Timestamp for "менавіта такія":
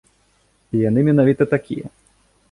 1.09-1.85